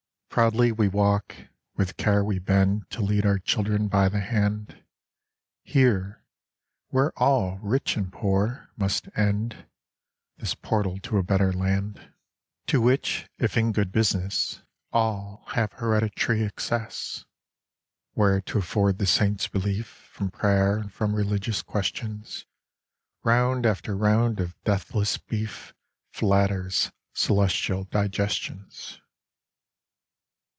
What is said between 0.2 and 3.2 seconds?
Proudly we walk; with care we bend To